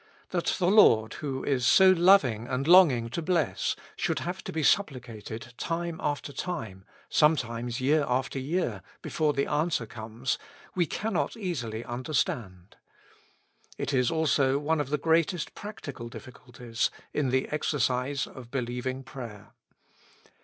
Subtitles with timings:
[0.31, 4.63] That the Lord, who is so loving and longing to bless, should have to be
[4.63, 10.39] supplicated time after time, some times year after year, before the answer comes,
[10.73, 12.77] we can not easily understand.
[13.77, 19.51] It is also one of the greatest practical difficulties in the exercise of believing prayer.